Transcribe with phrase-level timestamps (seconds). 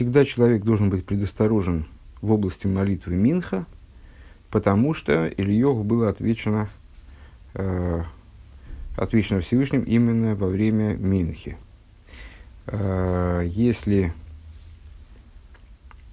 [0.00, 1.84] всегда человек должен быть предосторожен
[2.22, 3.66] в области молитвы Минха,
[4.50, 6.70] потому что Ильеву было отвечено,
[7.52, 8.00] э,
[8.96, 11.58] отвечено Всевышним именно во время Минхи.
[12.66, 14.14] Э, если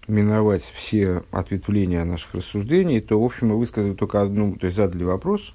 [0.09, 5.05] миновать все ответвления наших рассуждений, то, в общем, мы высказали только одну, то есть задали
[5.05, 5.53] вопрос,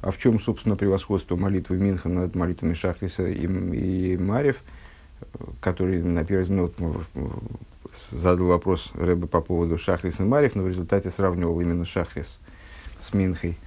[0.00, 4.62] а в чем, собственно, превосходство молитвы Минха над молитвами Шахриса и, и Марев,
[5.60, 7.02] который, на первый взгляд, ну,
[8.10, 12.38] задал вопрос Рэбе по поводу Шахрис и Марев, но в результате сравнивал именно Шахрис
[13.00, 13.58] с Минхой.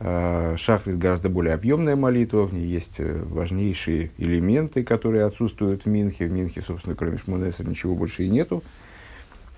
[0.00, 5.88] А, Шахрис гораздо более объемная молитва, в ней есть э, важнейшие элементы, которые отсутствуют в
[5.88, 6.26] Минхе.
[6.26, 8.64] В Минхе, собственно, кроме Шмунеса ничего больше и нету.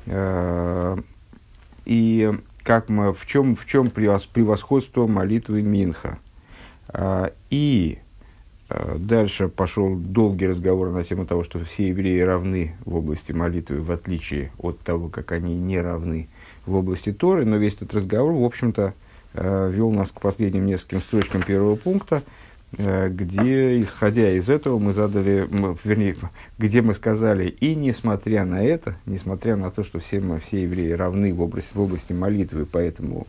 [0.06, 0.98] А,
[1.86, 2.30] и
[2.62, 6.18] как мы, в чем, в чем превосходство молитвы Минха?
[6.88, 7.98] А, и
[8.68, 13.90] дальше пошел долгий разговор на тему того, что все евреи равны в области молитвы, в
[13.90, 16.28] отличие от того, как они не равны
[16.66, 17.44] в области Торы.
[17.44, 18.94] Но весь этот разговор, в общем-то,
[19.34, 22.22] вел нас к последним нескольким строчкам первого пункта,
[22.78, 25.46] Э, где, исходя из этого, мы задали,
[25.84, 26.16] вернее,
[26.58, 30.92] где мы сказали, и несмотря на это, несмотря на то, что все, мы, все евреи
[30.92, 33.26] равны в области, в области молитвы, поэтому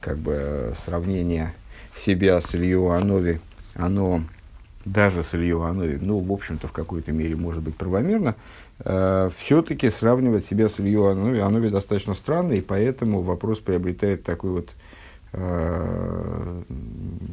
[0.00, 1.54] как бы сравнение
[1.96, 3.40] себя с Илью Анови,
[3.74, 4.22] оно
[4.86, 8.34] даже с Илью Анови, ну, в общем-то, в какой-то мере может быть правомерно,
[8.78, 14.50] э, все-таки сравнивать себя с Илью Анови, Анови достаточно странно, и поэтому вопрос приобретает такой
[14.50, 14.70] вот
[15.38, 16.62] Э,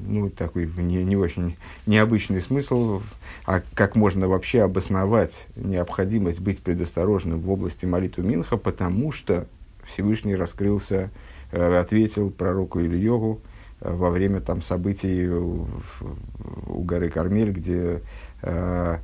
[0.08, 3.02] ну, такой не, не очень необычный смысл,
[3.46, 9.48] а как можно вообще обосновать необходимость быть предосторожным в области молитвы Минха, потому что
[9.86, 11.12] Всевышний раскрылся,
[11.52, 13.40] э, ответил пророку Ильеву
[13.84, 15.68] во время там событий у,
[16.68, 18.02] горы Кармель, где
[18.42, 18.98] э,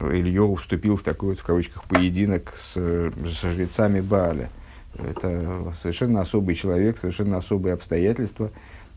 [0.00, 4.50] Ильеву вступил в такой вот, в кавычках, поединок с, с жрецами Бааля.
[4.94, 8.50] Это совершенно особый человек, совершенно особые обстоятельства.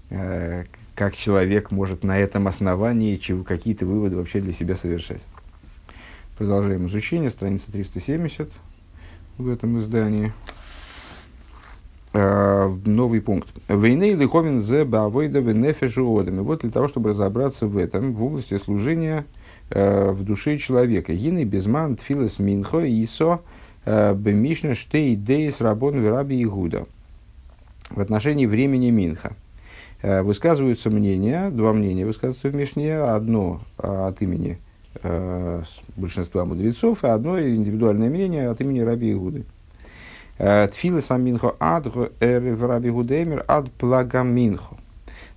[0.09, 5.25] Э, как человек может на этом основании какие-то выводы вообще для себя совершать.
[6.37, 8.51] Продолжаем изучение, страница 370
[9.37, 10.33] в этом издании.
[12.13, 13.47] Uh, новый пункт.
[13.69, 18.57] Войны лиховин зе бавойда венефежу И вот для того, чтобы разобраться в этом, в области
[18.57, 19.25] служения
[19.69, 21.13] uh, в душе человека.
[21.13, 23.39] Гины безман тфилес минхо исо
[23.83, 26.85] Э, Бемишна штей дейс рабон вераби Игуда.
[27.89, 29.33] В отношении времени Минха.
[30.01, 32.95] Э, высказываются мнения, два мнения высказываются в Мишне.
[32.97, 34.57] Одно э, от имени
[35.95, 39.45] большинства мудрецов, и одно индивидуальное мнение от имени Раби Игуды.
[40.41, 41.87] Тфилы сам Минхо ад
[42.19, 44.75] Раби Гудемер ад плагам Минхо.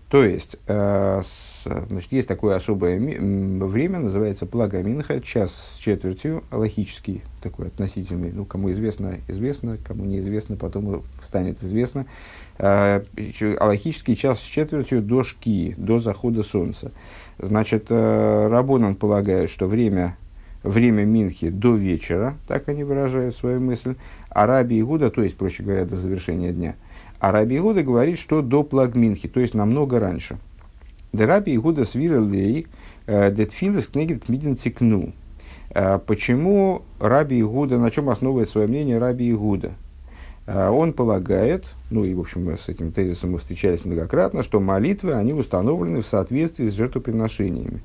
[0.08, 7.66] То есть, значит, есть такое особое время, называется плага Минха, час с четвертью, логический такой
[7.66, 12.06] относительный, ну, кому известно, известно, кому неизвестно, потом станет известно.
[12.58, 13.02] Э,
[13.58, 16.92] аллахический час с четвертью до шки, до захода солнца.
[17.38, 20.16] Значит, э, Рабонан полагает, что время,
[20.64, 23.94] время Минхи до вечера, так они выражают свою мысль,
[24.30, 26.74] а Раби Игуда, то есть, проще говоря, до завершения дня,
[27.20, 30.38] а Раби Игуда говорит, что до плагминхи, то есть намного раньше.
[31.12, 32.66] Раби Игуда свирал лей,
[33.06, 35.12] э, детфилес кнегит мидин тикну.
[35.70, 39.72] А почему Раби Игуда, на чем основывает свое мнение Раби Игуда?
[40.46, 45.14] А он полагает, ну и, в общем, с этим тезисом мы встречались многократно, что молитвы,
[45.14, 47.80] они установлены в соответствии с жертвоприношениями.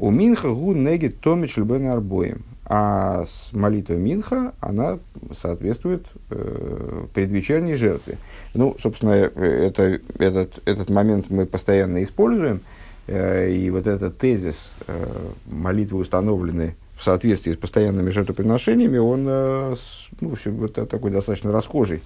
[0.00, 2.42] У Минха гу негит томич льбен арбоем.
[2.64, 4.98] А с молитвой Минха, она
[5.40, 8.18] соответствует э, предвечерней жертве.
[8.54, 12.60] Ну, собственно, это, этот, этот момент мы постоянно используем.
[13.06, 15.06] Э, и вот этот тезис э,
[15.46, 19.76] молитвы установлены в соответствии с постоянными жертвоприношениями, он э,
[20.20, 22.02] ну, все, вот такой достаточно расхожий.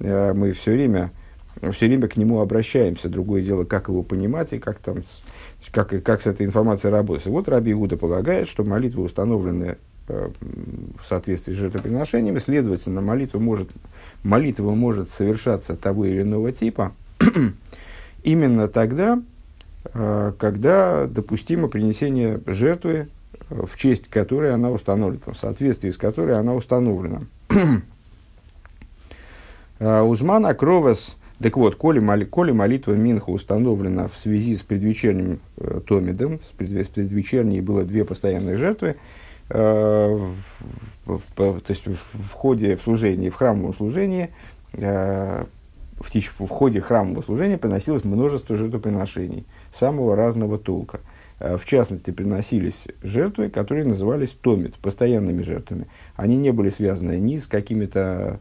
[0.00, 1.10] Э, мы все время,
[1.72, 3.08] все время к нему обращаемся.
[3.08, 4.98] Другое дело, как его понимать и как, там,
[5.70, 7.26] как, как с этой информацией работать.
[7.26, 9.78] Вот Раби Иуда полагает, что молитвы установлены
[10.08, 10.28] э,
[11.02, 13.70] в соответствии с жертвоприношениями, следовательно, молитва может,
[14.22, 16.92] молитва может совершаться того или иного типа
[18.22, 19.22] именно тогда,
[19.92, 23.06] когда допустимо принесение жертвы
[23.48, 27.22] в честь которой она установлена, в соответствии с которой она установлена.
[29.78, 35.40] А, Узман Акровас, так вот, коли, моли, коли молитва Минха установлена в связи с предвечерним
[35.58, 38.96] э, Томидом, с, пред, с предвечерней было две постоянные жертвы,
[39.50, 40.34] э, в,
[41.04, 44.30] в, в, то есть в, ходе в служении, в храмовом служении,
[44.72, 45.44] э,
[45.98, 51.00] в, в ходе храмового служения приносилось множество жертвоприношений самого разного толка–
[51.38, 55.86] в частности, приносились жертвы, которые назывались томит, постоянными жертвами.
[56.14, 58.40] Они не были связаны ни с какими-то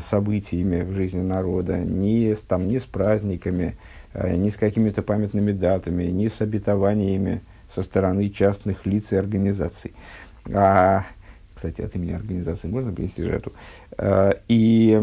[0.00, 3.76] событиями в жизни народа, ни там, ни с праздниками,
[4.14, 7.42] ни с какими-то памятными датами, ни с обетованиями
[7.74, 9.92] со стороны частных лиц и организаций.
[10.52, 11.04] А,
[11.54, 13.52] кстати, от имени организации можно принести жертву.
[13.96, 15.00] А, и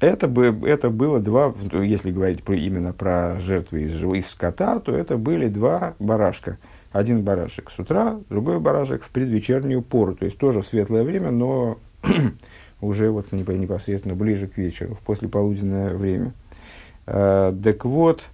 [0.00, 4.94] это, бы, это было два, если говорить про, именно про жертвы из, из скота, то
[4.94, 6.58] это были два барашка.
[6.92, 11.30] Один барашек с утра, другой барашек в предвечернюю пору, то есть тоже в светлое время,
[11.30, 11.78] но
[12.80, 16.32] уже вот непосредственно ближе к вечеру, в послеполуденное время.
[17.06, 18.24] Э, так вот,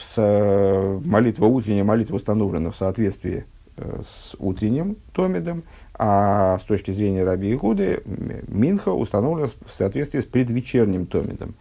[0.00, 3.44] с, молитва, утренняя молитва установлена в соответствии
[3.78, 5.62] Э, с утренним томидом,
[5.92, 8.00] а с точки зрения Раби Игуды
[8.48, 11.54] Минха установлена в соответствии с предвечерним томидом.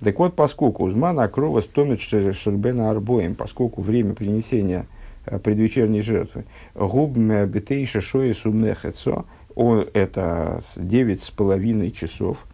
[0.00, 4.84] Так вот, поскольку Узмана Акрова томид Шербена Арбоем, поскольку время принесения
[5.24, 6.44] э, предвечерней жертвы,
[6.74, 9.24] губме бетейша шои сумехецо,
[9.56, 12.44] это девять с половиной часов,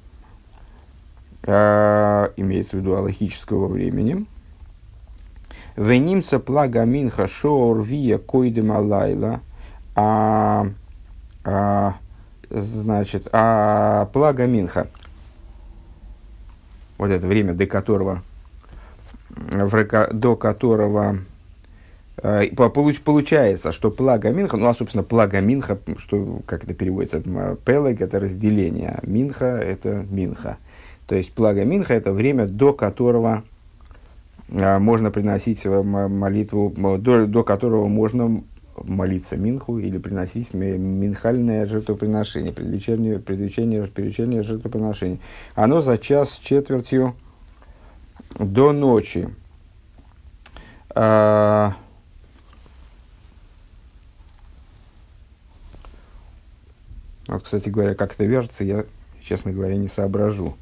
[1.44, 4.26] а, имеется в виду аллахического времени,
[5.78, 9.40] Венимца плага минха шоор вия койдем алайла.
[9.94, 10.66] А,
[11.44, 11.94] а,
[12.50, 14.88] значит, а плага минха,
[16.98, 18.22] вот это время, до которого,
[19.30, 21.18] до которого
[22.20, 27.20] Получается, что плага Минха, ну, а, собственно, плага Минха, что, как это переводится,
[27.64, 30.58] Пелег– это разделение, Минха– это Минха.
[31.06, 33.44] То есть, плага Минха– это время, до которого
[34.52, 38.42] а, можно приносить э, молитву, до, до которого можно
[38.84, 45.18] молиться Минху или приносить минхальное жертвоприношение, предвечернее, предвечернее, предвечернее жертвоприношение.
[45.54, 47.14] Оно за час с четвертью
[48.38, 49.28] до ночи.
[57.28, 58.84] Вот, кстати говоря, как это вяжется, я,
[59.22, 60.56] честно говоря, не соображу.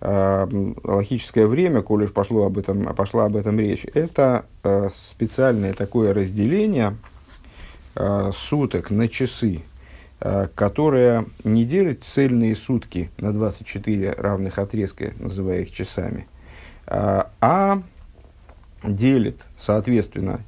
[0.00, 0.48] А,
[0.84, 6.14] логическое время, коли уж пошло об этом, пошла об этом речь, это а, специальное такое
[6.14, 6.96] разделение
[7.96, 9.62] а, суток на часы,
[10.56, 16.26] которое не делит цельные сутки на 24 равных отрезка, называя их часами,
[16.88, 17.82] а
[18.82, 20.40] делит, соответственно,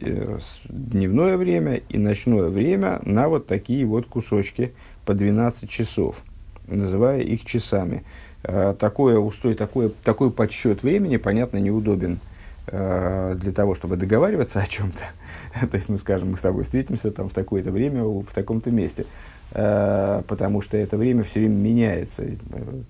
[0.00, 0.38] э,
[0.68, 4.72] дневное время и ночное время на вот такие вот кусочки
[5.04, 6.22] по 12 часов,
[6.66, 8.04] называя их часами.
[8.44, 12.20] Э, такое устой, такой, такой подсчет времени, понятно, неудобен
[12.66, 15.66] э, для того, чтобы договариваться о чем-то.
[15.66, 19.06] То есть, мы скажем, мы с тобой встретимся там в такое-то время, в таком-то месте.
[19.50, 22.22] Потому что это время все время меняется.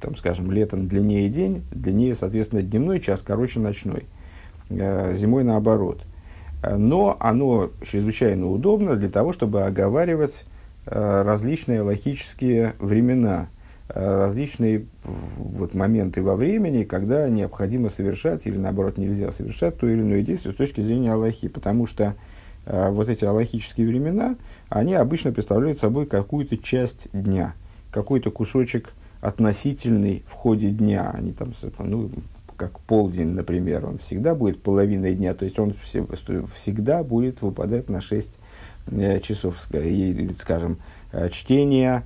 [0.00, 4.06] Там, скажем, летом длиннее день, длиннее, соответственно, дневной час, короче, ночной.
[4.70, 6.02] Зимой наоборот.
[6.62, 10.44] Но оно чрезвычайно удобно для того, чтобы оговаривать
[10.86, 13.48] различные логические времена–
[13.88, 20.22] различные вот моменты во времени, когда необходимо совершать или наоборот нельзя совершать то или иное
[20.22, 22.14] действие с точки зрения Аллахи, потому что
[22.66, 24.36] э, вот эти аллахические времена,
[24.68, 27.54] они обычно представляют собой какую-то часть дня,
[27.90, 28.92] какой-то кусочек
[29.22, 32.10] относительный в ходе дня, они там, ну,
[32.58, 36.06] как полдень, например, он всегда будет половиной дня, то есть он все,
[36.54, 38.30] всегда будет выпадать на 6
[38.88, 40.78] э, часов, или, скажем,
[41.12, 42.04] э, чтение,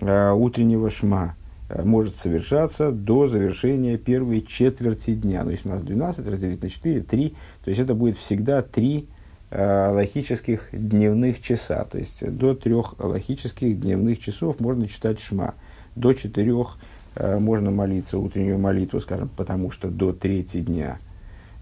[0.00, 1.36] Э, утреннего шма
[1.84, 5.42] может совершаться до завершения первой четверти дня.
[5.44, 9.08] Ну, если у нас 12 разделить на 4, 3, то есть это будет всегда 3
[9.50, 11.84] э, логических дневных часа.
[11.84, 15.54] То есть до трех логических дневных часов можно читать шма.
[15.94, 16.78] До четырех
[17.16, 20.98] можно молиться утреннюю молитву, скажем, потому что до трети дня.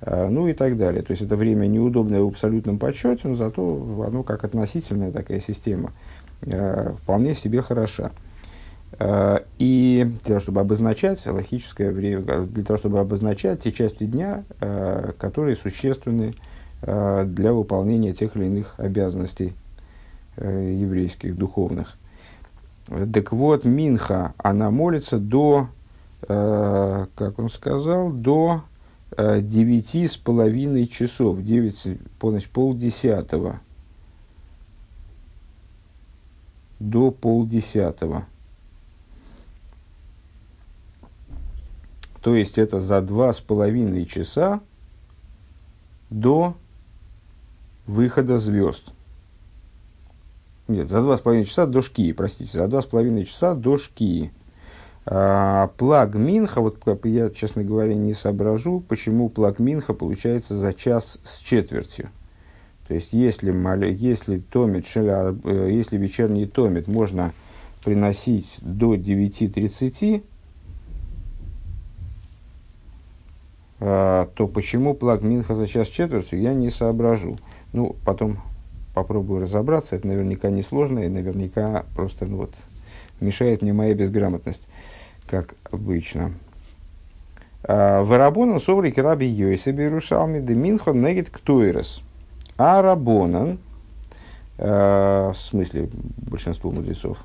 [0.02, 1.02] Э, ну и так далее.
[1.02, 5.92] То есть это время неудобное в абсолютном подсчете, но зато оно как относительная такая система–
[6.42, 8.12] Э, вполне себе хороша.
[8.99, 14.45] Э, и для того, чтобы обозначать логическое время, для того, чтобы обозначать те части дня,
[14.61, 16.35] э, которые существенны
[16.83, 19.52] для выполнения тех или иных обязанностей
[20.38, 21.99] еврейских, духовных.
[22.87, 25.69] Так вот, Минха, она молится до,
[26.21, 28.63] как он сказал, до
[29.17, 31.87] девяти с половиной часов, девять,
[32.19, 33.61] полночь, полдесятого
[36.81, 38.27] до полдесятого.
[42.23, 44.61] То есть это за два с половиной часа
[46.09, 46.57] до
[47.87, 48.93] выхода звезд.
[50.71, 53.77] Нет, за два с половиной часа до шкии, простите, за два с половиной часа до
[53.77, 54.31] шкии.
[55.05, 61.19] А, плаг Минха, вот я, честно говоря, не соображу, почему плаг Минха получается за час
[61.25, 62.11] с четвертью.
[62.87, 63.53] То есть, если,
[63.91, 67.33] если, томит, э, если вечерний томит можно
[67.85, 70.23] приносить до 9.30,
[73.81, 77.39] то почему плаг Минха за час четвертью, я не соображу.
[77.73, 78.39] Ну, потом
[78.94, 79.97] попробую разобраться.
[79.97, 82.54] Это наверняка не сложно и наверняка просто ну, вот,
[83.20, 84.62] мешает мне моя безграмотность,
[85.26, 86.32] как обычно.
[87.62, 92.02] Варабонан соврики раби Йойса Берушалми де Минхон негит ктуирес.
[92.56, 93.59] А Рабонан,
[94.59, 97.18] в смысле большинство мудрецов,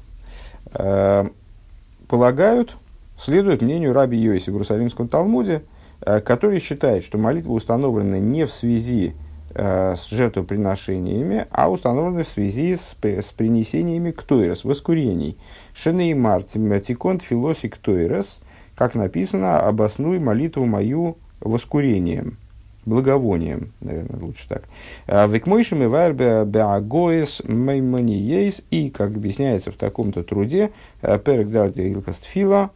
[2.07, 2.77] полагают,
[3.17, 5.63] следует мнению раби Йоси в Иерусалимском Талмуде,
[5.99, 9.13] который считает, что молитва установлена не в связи
[9.55, 15.37] э, с жертвоприношениями, а установлены в связи с, с принесениями ктойрос, воскурений.
[15.73, 18.41] Шенеймар тиконт филоси ктойрос,
[18.75, 22.37] как написано, обоснуй молитву мою воскурением,
[22.85, 24.63] благовонием, наверное, лучше так.
[25.07, 30.71] «А Векмойшим и варбе беагоис мейманиейс, и, как объясняется в таком-то труде,
[31.01, 31.47] э, перек
[31.77, 32.71] илкастфила,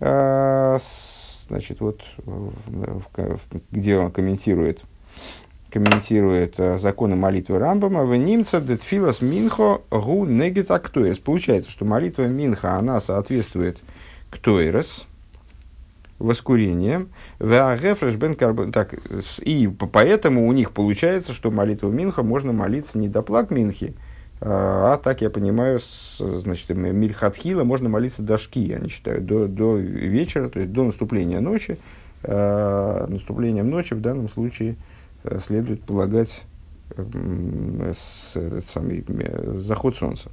[0.00, 0.78] э,
[1.48, 2.02] значит, вот,
[3.70, 4.84] где он комментирует
[5.70, 11.18] комментирует э, законы молитвы Рамбама, в немца детфилас минхо гу негит актуэрс.
[11.18, 13.78] Получается, что молитва минха, она соответствует
[14.30, 15.06] ктуэрс,
[16.20, 17.08] воскурением.
[17.38, 18.94] Так,
[19.40, 23.94] и поэтому у них получается, что молитву Минха можно молиться не до плаг Минхи,
[24.42, 29.46] а, а так я понимаю, с, значит, Мильхатхила можно молиться до шки, они считают, до,
[29.46, 31.78] до вечера, то есть до наступления ночи.
[32.22, 34.89] А, наступлением ночи в данном случае– Э,
[35.46, 36.44] следует полагать
[36.96, 38.34] с,
[38.72, 39.04] самый,
[39.60, 40.30] заход солнца.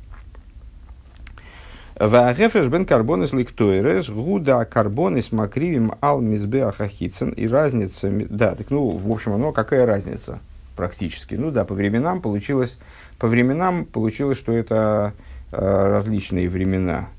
[1.99, 7.31] Ваагефреш бен карбонес ликтойрес гуда карбонес макривим ал мизбеахахицен.
[7.31, 10.39] И разница, да, так ну, в общем, оно какая разница
[10.75, 11.33] практически?
[11.33, 12.77] Ну да, по временам получилось,
[13.17, 15.13] по временам получилось, что это
[15.51, 17.09] э, различные времена.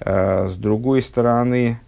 [0.00, 1.78] Э, с другой стороны,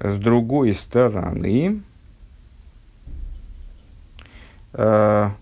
[0.00, 1.82] с другой стороны,
[4.74, 5.32] а,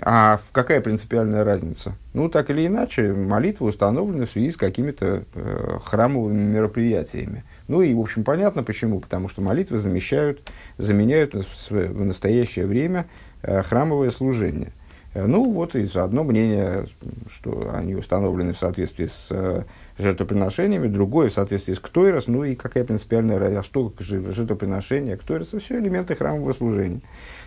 [0.00, 1.94] а какая принципиальная разница?
[2.12, 7.44] Ну, так или иначе, молитва установлена в связи с какими-то э, храмовыми мероприятиями.
[7.68, 9.00] Ну и, в общем, понятно почему.
[9.00, 10.40] Потому что молитвы замещают,
[10.78, 13.06] заменяют в настоящее время
[13.42, 14.72] э, храмовое служение.
[15.14, 16.86] Э, ну, вот и одно мнение,
[17.30, 19.62] что они установлены в соответствии с э,
[19.98, 25.54] жертвоприношениями, другое в соответствии с ктойрос, ну и какая принципиальная разница, а что жертвоприношение, ктойрос,
[25.58, 27.00] все элементы храмового служения.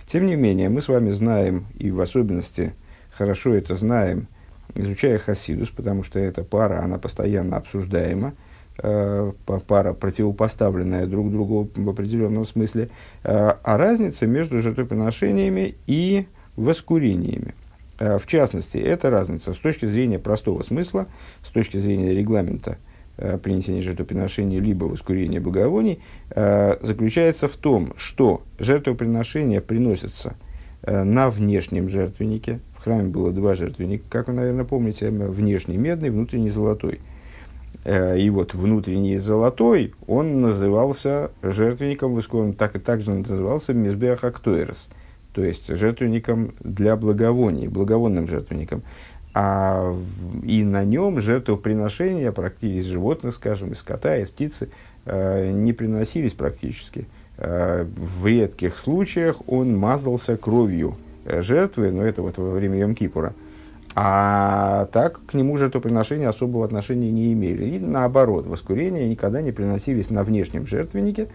[0.08, 2.74] Тем не менее, мы с вами знаем, и в особенности
[3.12, 4.27] хорошо это знаем,
[4.75, 8.34] изучая Хасидус, потому что эта пара, она постоянно обсуждаема,
[8.82, 9.32] э,
[9.68, 12.89] пара, противопоставленная друг другу в определенном смысле,
[13.24, 17.54] э, а разница между жертвоприношениями и воскурениями.
[18.00, 21.08] Э, в частности, эта разница с точки зрения простого смысла,
[21.44, 22.77] с точки зрения регламента
[23.18, 30.36] э, принесения жертвоприношений либо воскурения благовоний, э, заключается в том, что жертвоприношения приносятся
[30.84, 32.60] на внешнем жертвеннике.
[32.77, 37.01] В храме было два жертвенника, как вы, наверное, помните, внешний медный, внутренний золотой.
[37.84, 44.88] И вот внутренний золотой, он назывался жертвенником, так и также назывался Мизбеах Актуэрс–
[45.38, 48.82] то есть жертвенником для благовоний, благовонным жертвенником.
[49.36, 49.96] А,
[50.44, 54.70] и на нем жертвоприношения практически из животных, скажем, из скота, из птицы,
[55.06, 57.06] э, не приносились практически.
[57.38, 63.34] Э, в редких случаях он мазался кровью жертвы, но это вот во время Йом-Кипура.
[63.94, 67.75] А так к нему жертвоприношения особого отношения не имели.
[67.75, 71.27] И наоборот, воскурения никогда не приносились на внешнем жертвеннике, э,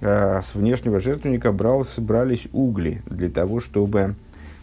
[0.00, 4.14] с внешнего жертвенника бралось, брались угли для того, чтобы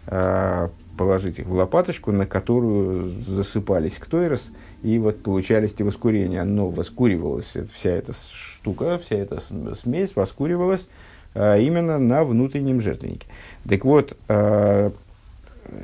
[0.08, 4.50] э, положить их в лопаточку, на которую засыпались ктойрос,
[4.82, 6.44] и вот получались те воскурения.
[6.44, 9.42] Но воскуривалась вся эта штука, вся эта
[9.76, 10.88] смесь воскуривалась
[11.36, 13.28] э, именно на внутреннем жертвеннике.
[13.68, 14.18] Так вот,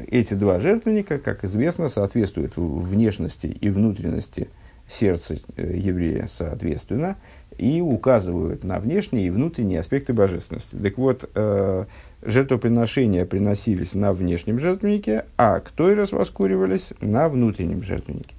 [0.07, 4.49] эти два жертвенника, как известно, соответствуют внешности и внутренности
[4.87, 7.17] сердца э, еврея соответственно–
[7.57, 10.75] и указывают на внешние и внутренние аспекты божественности.
[10.75, 11.85] Так вот, э,
[12.21, 18.35] жертвоприношения приносились на внешнем жертвеннике, а ктойрос воскуривались на внутреннем жертвеннике.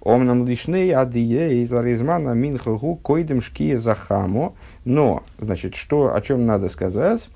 [0.00, 4.54] Омнам лишней адие из аризмана минхаху койдем шкие захамо.
[4.84, 7.28] Но, значит, что, о чем надо сказать,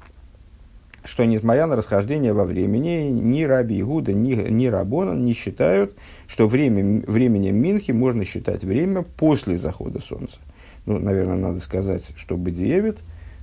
[1.02, 5.96] что несмотря на расхождение во времени, ни Раби Игуда, ни, ни Рабона не считают,
[6.28, 10.38] что время, временем Минхи можно считать время после захода солнца
[10.86, 12.98] ну, наверное, надо сказать, что Бадиевит,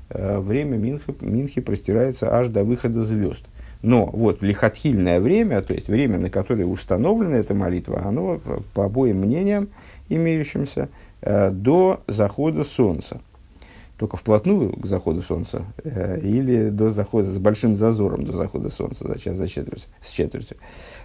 [0.10, 3.46] э, время Минхи, Минхи простирается аж до выхода звезд.
[3.82, 8.41] Но вот лихотхильное время, то есть время, на которое установлена эта молитва, оно,
[8.74, 9.70] по обоим мнениям
[10.10, 10.89] имеющимся,
[11.22, 13.22] э, до захода солнца.
[13.98, 19.08] Только вплотную к заходу солнца э, или до захода, с большим зазором до захода солнца,
[19.08, 20.58] за час, за четверть, с четвертью.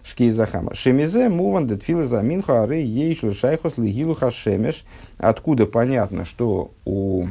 [0.04, 0.74] Шки Захама.
[0.74, 4.84] Шемизе муван детфила за минху ары ейшлу шайхос лигилу хашемеш.
[5.16, 7.28] Откуда понятно, что у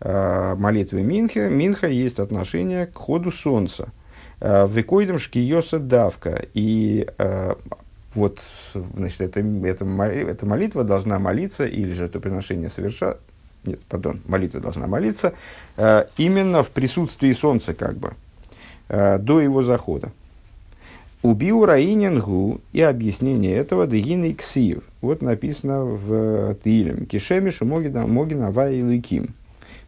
[0.00, 3.92] э, молитвы Минха, Минха есть отношение к ходу солнца.
[4.40, 6.44] Э, Векойдем шкиоса давка.
[6.54, 7.54] И э,
[8.14, 8.40] вот,
[8.74, 13.18] значит, это, это, эта молитва должна молиться, или же это приношение совершать,
[13.64, 15.34] нет, пардон, молитва должна молиться,
[15.76, 18.12] э, именно в присутствии солнца, как бы,
[18.88, 20.12] э, до его захода.
[21.22, 24.84] Убил Раинингу и объяснение этого Дегин Ксив.
[25.00, 27.06] Вот написано в Тилем.
[27.06, 28.50] Кишемишу Могина, Могина
[28.82, 29.34] Лыким.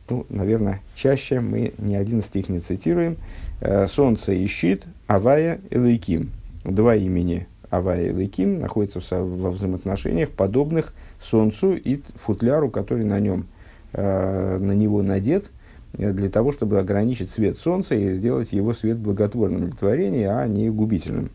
[0.08, 3.16] Ну, наверное, чаще мы ни один стих не цитируем.
[3.60, 6.32] Э, Солнце и щит, Авая и.
[6.64, 13.46] Два имени Авая и Лыким находятся во взаимоотношениях, подобных Солнцу и футляру, который на нем,
[13.92, 15.50] э, на него надет,
[15.94, 20.46] э, для того, чтобы ограничить свет Солнца и сделать его свет благотворным для творения, а
[20.46, 21.30] не губительным.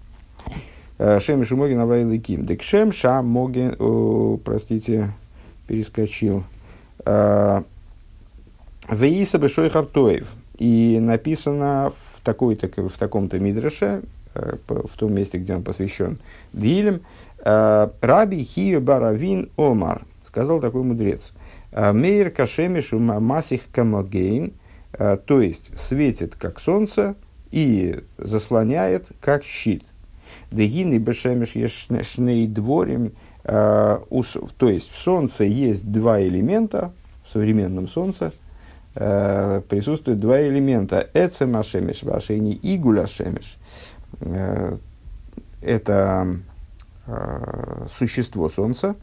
[0.97, 2.45] Шем Шумогин Авая и Лыким.
[2.45, 5.09] Декшем Шам Моген, простите,
[5.67, 6.45] перескочил.
[8.89, 10.27] Веиса Бешой Хартоев.
[10.57, 16.17] И написано в, такой-то, в таком-то мидреше, э, в том месте, где он посвящен
[16.53, 17.01] Дилем,
[17.43, 21.44] э, Раби Хию Баравин Омар, сказал такой мудрец, «Э,
[21.75, 24.53] Мейр Кашемишу Масих Камогейн,
[24.91, 27.15] то есть светит как солнце
[27.51, 29.84] и заслоняет как щит.
[30.51, 33.12] Дегины Бешемиш Ешней Дворим,
[33.44, 34.00] то
[34.62, 36.94] есть в солнце есть два элемента,
[37.25, 38.32] в современном солнце–
[38.96, 41.10] присутствуют два элемента.
[41.13, 43.58] Эцем ашемеш, вашейни и гуляшемеш.
[44.22, 44.77] Э,
[45.62, 46.38] это
[48.00, 48.96] существо Солнца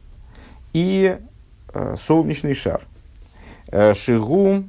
[0.72, 1.18] и
[2.06, 2.82] солнечный шар.
[3.72, 4.64] Э, шигу,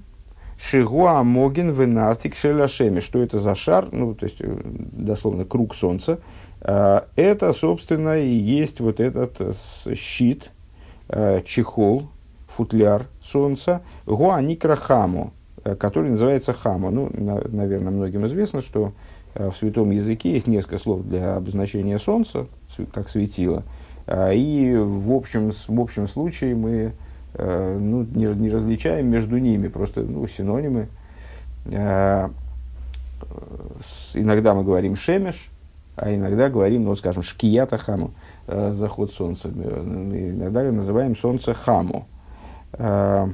[0.58, 3.02] шигу амоген венартик шеляшеми.
[3.02, 3.90] Что это за шар?
[3.92, 6.20] Ну, то есть, э, дословно, круг Солнца.
[6.62, 10.52] Э, это, собственно, и есть вот этот э, щит,
[11.10, 12.08] э, чехол,
[12.48, 15.34] футляр солнца, Гуаникра Хаму,
[15.66, 16.90] э, который называется Хаму.
[16.90, 18.94] Ну, на, наверное, многим известно, что
[19.36, 22.48] э, в святом языке есть несколько слов для обозначения солнца,
[22.94, 23.64] как светило.
[24.08, 26.92] И в общем, в общем случае мы э,
[27.38, 30.88] ну, не, не различаем между ними, просто ну, синонимы.
[31.72, 32.30] А,
[34.14, 35.50] иногда мы говорим шемеш,
[35.96, 38.12] а иногда говорим, ну, скажем, шкията хаму,
[38.48, 39.50] заход солнца.
[39.50, 42.08] Иногда называем солнце хаму.
[42.74, 43.28] Э,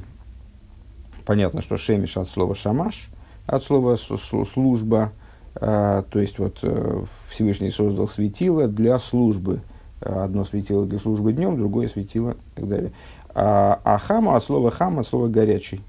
[1.24, 3.08] понятно, что шемиш от слова шамаш,
[3.46, 5.12] от слова служба,
[5.54, 9.60] э, то есть вот э, Всевышний создал светило для службы.
[10.00, 12.92] Одно светило для службы днем, другое светило и так далее.
[13.34, 15.80] А, а хама от слова хам, от слова горячий.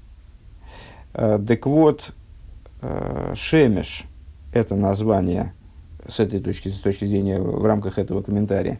[1.12, 2.12] Так вот,
[3.34, 4.04] шемеш–
[4.54, 5.52] это название
[6.08, 8.78] с этой точки, с точки зрения в рамках этого комментария.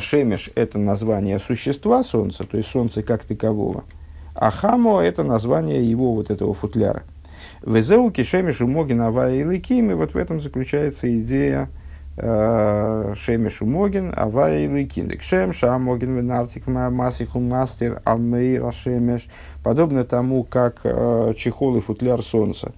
[0.00, 3.84] Шемеш– это название существа Солнца, то есть Солнца как такового–
[4.34, 7.02] а хамо– это название его вот этого футляра.
[7.64, 11.68] Везеу кишемишу могин авая и ликим, и вот в этом заключается идея
[12.16, 15.10] э, шемишу могин авая и ликим.
[15.20, 19.26] Шем шам могин венартик масиху мастер алмейра шемеш.
[19.62, 22.72] Подобно тому, как э, чехол и футляр солнца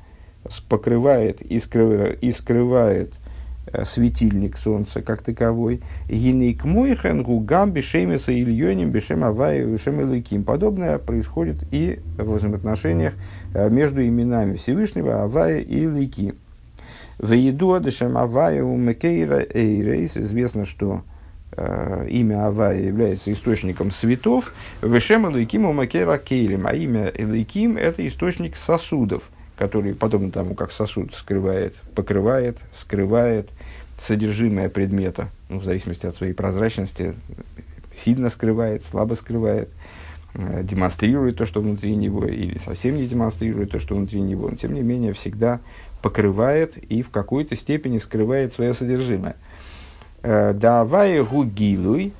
[0.68, 3.14] покрывает и скрывает, и скрывает
[3.74, 5.80] Э, светильник солнца как таковой.
[6.08, 10.44] Гинейк мойхен гугам бешемеса ильоним бешем авай бешем илыким.
[10.44, 13.14] Подобное происходит и в взаимоотношениях
[13.70, 16.34] между именами Всевышнего Авая и Лики.
[17.18, 20.16] В еду дешем Авая у Мекейра Эйрейс.
[20.16, 21.02] Известно, что
[21.52, 24.52] э, имя Авая является источником светов.
[24.82, 29.22] Вешем Элейким у Макера Кейлем, а имя Элейким это источник сосудов
[29.56, 33.48] который, подобно тому, как сосуд скрывает, покрывает, скрывает
[33.98, 37.14] содержимое предмета, ну, в зависимости от своей прозрачности,
[37.94, 39.68] сильно скрывает, слабо скрывает,
[40.34, 44.56] э, демонстрирует то, что внутри него, или совсем не демонстрирует то, что внутри него, но
[44.56, 45.60] тем не менее всегда
[46.04, 49.36] покрывает и в какой-то степени скрывает свое содержимое.
[50.22, 52.12] Э, да авая гугилуй,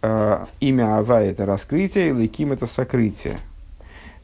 [0.00, 3.38] э, имя Авая это раскрытие, или ким это сокрытие.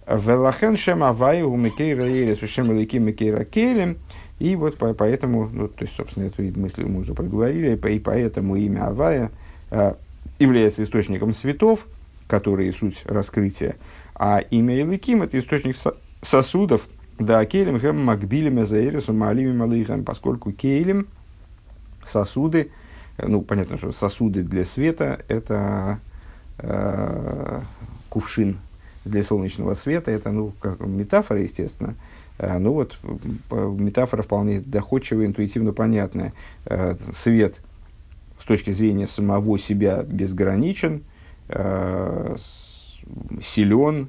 [0.06, 3.96] Велахен шем авай у микейра ерес, шем элики микейра келем.
[4.38, 8.54] И вот по, поэтому, ну, то есть, собственно, эту мысль мы уже проговорили, и поэтому
[8.54, 9.32] имя Авая
[9.72, 9.94] э,
[10.38, 11.88] является источником светов,
[12.28, 13.74] которые суть раскрытия,
[14.14, 15.74] а имя Илыким– это источник
[16.22, 16.82] сосудов,
[17.18, 21.06] да, Кейлем, Хэм, Макбилем, Эзаэрису, Маалим и Малыхам, поскольку Кейлем
[22.04, 22.70] сосуды,
[23.18, 26.00] ну, понятно, что сосуды для света– это
[26.58, 27.60] э,
[28.08, 28.58] кувшин
[29.04, 31.94] для солнечного света, это, ну, как метафора, естественно,
[32.38, 32.98] э, ну вот,
[33.50, 36.32] метафора вполне доходчивая, интуитивно понятная.
[36.66, 37.56] Э, свет
[38.40, 41.04] с точки зрения самого себя безграничен,
[41.48, 42.36] э,
[43.40, 44.08] силен,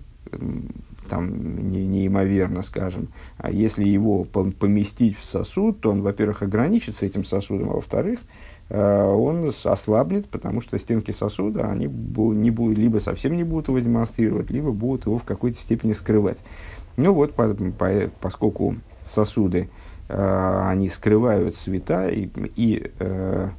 [1.07, 3.09] там, не, неимоверно, скажем.
[3.37, 8.19] А если его поместить в сосуд, то он, во-первых, ограничится этим сосудом, а во-вторых,
[8.69, 13.79] э, он ослабнет, потому что стенки сосуда, они не будут, либо совсем не будут его
[13.79, 16.39] демонстрировать, либо будут его в какой-то степени скрывать.
[16.97, 17.89] Ну вот, по, по,
[18.21, 19.69] поскольку сосуды,
[20.09, 23.49] э, они скрывают цвета и, и э,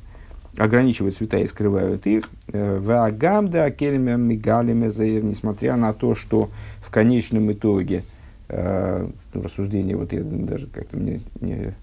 [0.59, 4.89] ограничивают цвета и скрывают их, э, вагамда акельмя мигалиме
[5.23, 8.03] несмотря на то, что в конечном итоге,
[8.49, 11.75] э, ну, рассуждение, вот я даже как-то мне не,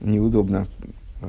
[0.00, 0.66] неудобно
[1.20, 1.26] э,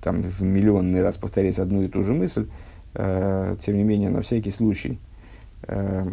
[0.00, 2.46] там в миллионный раз повторять одну и ту же мысль,
[2.94, 4.98] э, тем не менее, на всякий случай,
[5.66, 6.06] э,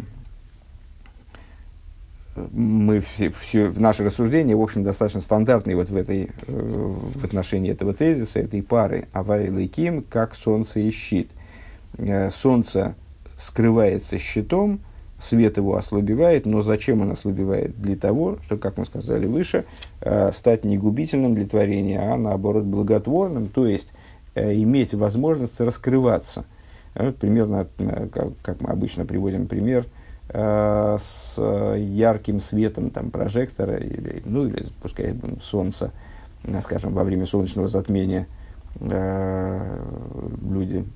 [2.36, 7.70] мы все, все, наши рассуждения, в общем, достаточно стандартные вот в, этой, э, в отношении
[7.70, 11.30] этого тезиса, этой пары Авай Лейким, как солнце и щит.
[11.96, 12.96] Э, солнце
[13.36, 14.80] скрывается щитом,
[15.20, 17.80] свет его ослабевает, но зачем он ослабевает?
[17.80, 19.64] Для того, что, как мы сказали выше,
[20.00, 23.92] э, стать не губительным для творения, а наоборот благотворным, то есть
[24.34, 26.44] иметь возможность раскрываться.
[26.94, 27.68] Примерно,
[28.42, 29.86] как мы обычно приводим пример–
[30.28, 31.34] Э, с
[31.76, 35.92] ярким светом там, прожектора, или, ну или пускай солнца,
[36.44, 38.26] э, скажем, во время солнечного затмения
[38.80, 39.80] э,
[40.42, 40.86] люди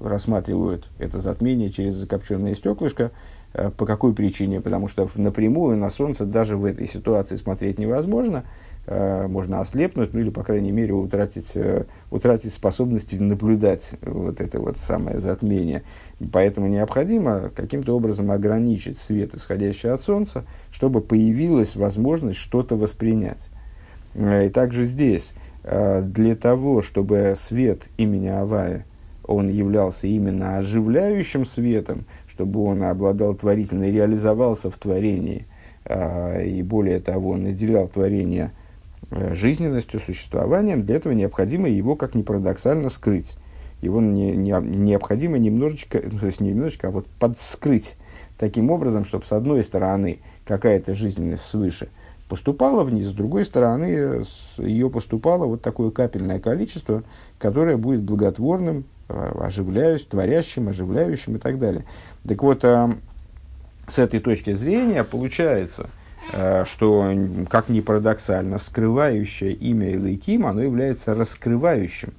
[0.00, 3.10] рассматривают это затмение через закопченное стеклышко.
[3.54, 4.60] Э, по какой причине?
[4.60, 10.20] Потому что напрямую на солнце даже в этой ситуации смотреть невозможно– Э, можно ослепнуть, ну
[10.20, 15.82] или, по крайней мере, утратить, э, утратить способность наблюдать вот это вот самое затмение.
[16.32, 23.48] Поэтому необходимо каким-то образом ограничить свет, исходящий от Солнца, чтобы появилась возможность что-то воспринять.
[24.14, 28.86] Э, и также здесь, для того, чтобы свет имени Авая,
[29.24, 35.44] он являлся именно оживляющим светом, чтобы он обладал творительной, реализовался в творении,
[35.84, 38.65] и более того, наделял творение– Э,
[39.10, 43.36] жизненностью, существованием, для этого необходимо его, как ни парадоксально, скрыть.
[43.82, 47.96] Его не, не, необходимо немножечко, ну, то есть не немножечко, а вот подскрыть
[48.38, 51.88] таким образом, чтобы с одной стороны какая-то жизненность свыше
[52.28, 54.24] поступала вниз, с другой стороны
[54.58, 57.04] ее поступало вот такое капельное количество,
[57.38, 61.84] которое будет благотворным, э, оживляющим, творящим, оживляющим и так далее.
[62.26, 62.88] Так вот, э,
[63.86, 66.05] с этой точки зрения получается– Э,
[66.66, 67.14] что,
[67.48, 72.12] как ни парадоксально, скрывающее имя Илайким, оно является раскрывающим.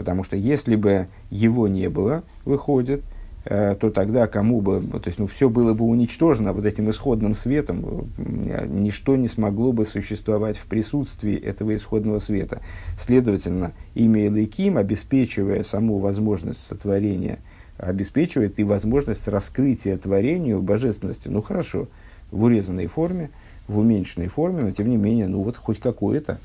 [0.00, 3.02] Потому что если бы его не было, выходит,
[3.44, 7.34] э, то тогда кому бы, то есть ну, все было бы уничтожено вот этим исходным
[7.34, 12.62] светом, э, ничто не смогло бы существовать в присутствии этого исходного света.
[12.98, 17.38] Следовательно, имя Илайким, обеспечивая саму возможность сотворения,
[17.76, 21.28] обеспечивает и возможность раскрытия творению божественности.
[21.28, 21.88] Ну хорошо,
[22.30, 23.30] в урезанной форме,
[23.68, 26.38] в уменьшенной форме, но тем не менее, ну вот хоть какое-то.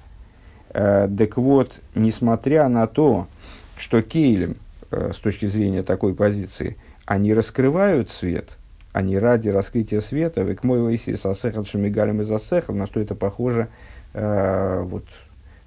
[0.69, 3.27] Э, так вот, несмотря на то,
[3.77, 4.57] что Кейлем,
[4.91, 8.57] э, с точки зрения такой позиции, они раскрывают свет,
[8.91, 13.67] они ради раскрытия света, век мой лайси сасехал шамигалем и засехал, на что это похоже,
[14.13, 15.05] э, вот,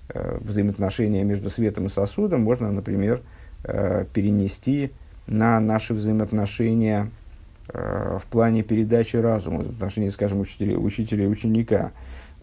[0.08, 3.22] э, взаимоотношения между светом и сосудом можно, например,
[3.64, 4.92] э, перенести
[5.26, 7.10] на наши взаимоотношения
[7.72, 11.92] в плане передачи разума, в отношении, скажем, учителя, учителя и ученика.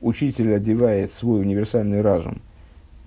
[0.02, 2.42] Учитель одевает свой универсальный разум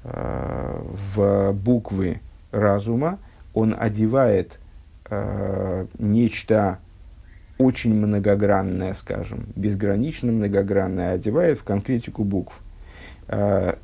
[0.04, 0.80] э,
[1.14, 3.18] в буквы разума,
[3.54, 4.58] он одевает
[5.10, 6.78] э, нечто
[7.58, 12.60] очень многогранное, скажем, безгранично многогранное, одевает в конкретику букв.
[13.28, 13.74] Э,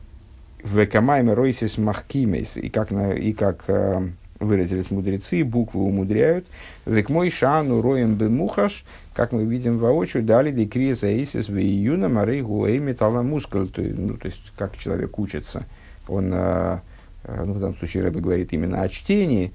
[0.62, 4.08] в Экамайме Ройсис Махкимейс, и как, и как э,
[4.40, 6.46] выразились мудрецы, буквы умудряют.
[6.86, 12.42] Век мой шану роем бемухаш, как мы видим воочию, дали декриза эйсис в июна мары
[12.42, 13.66] гуэй металла мускул.
[13.66, 15.64] То, ну, то есть, как человек учится.
[16.08, 16.78] Он, э,
[17.26, 19.52] ну, в данном случае Рэбе говорит именно о чтении.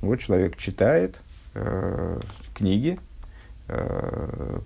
[0.00, 1.20] Вот человек читает
[1.54, 2.20] э,
[2.54, 2.98] книги,
[3.68, 4.60] э,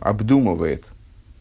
[0.00, 0.86] обдумывает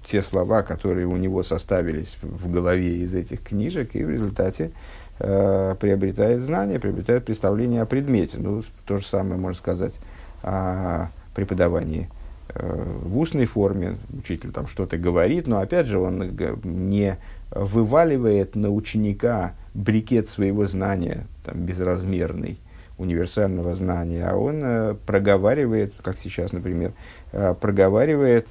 [0.06, 4.72] те слова, которые у него составились в голове из этих книжек, и в результате
[5.18, 8.38] приобретает знания, приобретает представление о предмете.
[8.38, 9.98] Ну, то же самое можно сказать
[10.44, 12.10] о преподавании
[12.50, 13.98] э, в устной форме.
[14.18, 17.18] Учитель там что-то говорит, но опять же он не
[17.52, 22.58] вываливает на ученика брикет своего знания, там, безразмерный,
[22.98, 26.94] универсального знания, а он э, проговаривает, как сейчас, например,
[27.34, 28.48] э, проговаривает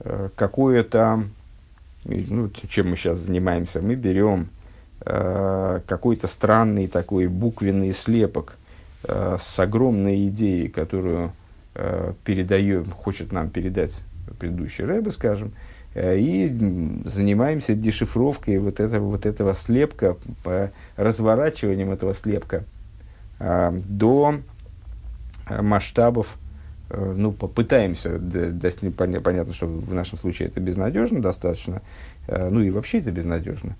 [0.00, 1.24] э, какое-то,
[2.04, 4.48] ну, чем мы сейчас занимаемся, мы берем
[5.00, 8.56] э, какой-то странный такой буквенный слепок
[9.04, 11.32] э, с огромной идеей, которую
[11.74, 13.92] э, передаем, хочет нам передать
[14.38, 15.52] предыдущий рэбе, скажем,
[15.94, 16.48] э, и
[17.04, 20.16] занимаемся дешифровкой вот этого, вот этого слепка,
[20.96, 22.64] разворачиванием этого слепка
[23.38, 24.36] до
[25.60, 26.36] масштабов,
[26.88, 31.82] ну, попытаемся достичь, понятно, что в нашем случае это безнадежно достаточно,
[32.28, 33.76] ну и вообще это безнадежно,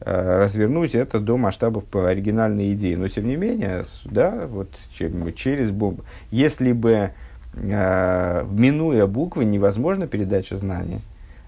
[0.00, 2.96] развернуть это до масштабов по оригинальной идее.
[2.96, 6.04] Но, тем не менее, да, вот чем, через бомбу.
[6.30, 7.10] Если бы
[7.54, 11.00] э, минуя буквы, невозможно передача знания,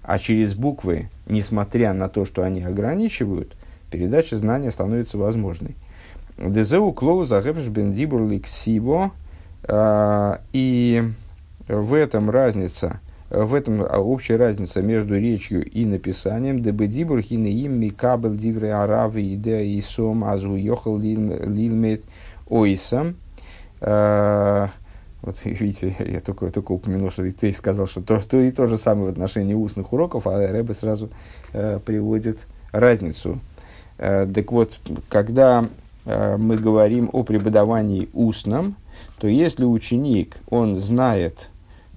[0.02, 3.54] а через буквы, несмотря на то, что они ограничивают,
[3.90, 5.76] передача знания становится возможной.
[6.38, 9.12] Дезеу клоуза бендибур ликсиво,
[9.64, 11.02] а, и
[11.68, 16.62] в этом разница, в этом общая разница между речью и написанием.
[16.62, 22.02] Дебедибур хинеим микабел дивре аравы идея и сом азу йохал лилмет
[22.48, 23.14] ойсам.
[23.80, 24.70] А,
[25.22, 28.76] вот видите, я только, только упомянул, что ты сказал, что то, то и то же
[28.76, 31.10] самое в отношении устных уроков, а Рэбе сразу
[31.52, 32.38] э, приводит
[32.72, 33.38] разницу.
[33.98, 35.66] Э, так вот, когда
[36.04, 38.76] э, мы говорим о преподавании устном,
[39.18, 41.49] то если ученик, он знает,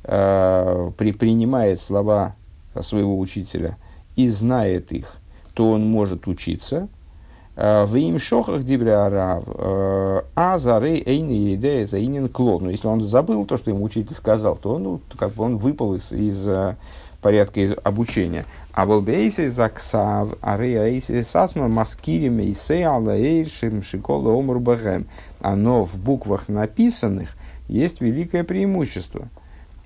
[0.04, 2.36] э, при, принимает слова
[2.82, 3.78] своего учителя
[4.16, 5.16] и знает их,
[5.54, 6.88] то он может учиться–
[7.56, 12.64] Э, в им шохах дибрярав, э, а зары эйни идея заинен клон.
[12.64, 15.58] Но если он забыл то, что ему учитель сказал, то он, ну, как бы он
[15.58, 16.76] выпал из, из э,
[17.22, 18.46] порядка из обучения.
[18.72, 25.06] А волбейси заксав, ареяйси сасма маскириме и сеялаэйшим шикола омурбагэм.
[25.40, 27.36] Оно в буквах написанных
[27.68, 29.28] есть великое преимущество.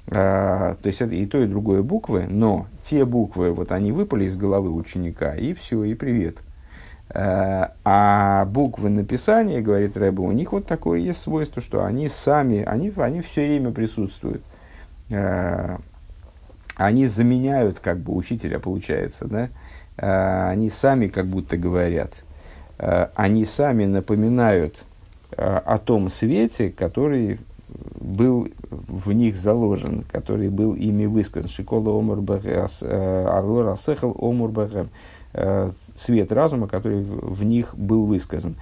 [0.07, 4.23] Uh, то есть это и то, и другое буквы, но те буквы, вот они выпали
[4.23, 6.37] из головы ученика, и все, и привет.
[7.09, 12.63] Э, а буквы написания, говорит Рэба, у них вот такое есть свойство, что они сами,
[12.63, 14.43] они, они все время присутствуют.
[15.09, 15.77] Э,
[16.75, 19.49] они заменяют как бы учителя, получается, да?
[20.51, 22.11] Они сами как будто говорят.
[22.77, 24.85] Они сами напоминают
[25.35, 27.39] о том свете, который
[27.95, 31.49] был в них заложен, который был ими высказан.
[31.49, 34.51] Шикола омур арлор асехал омур
[35.39, 38.55] Э, свет разума, который в них был высказан.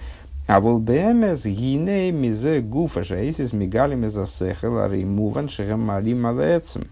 [0.45, 6.87] А волбемес гиней мизе гуфа шаисис мигалими засехал аримуван шехамали малецем.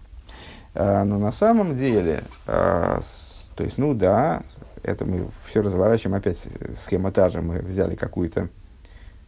[0.72, 3.00] Э, но на самом деле, э,
[3.56, 4.42] то есть, ну да,
[4.82, 8.48] это мы все разворачиваем, опять схема та же, мы взяли какую-то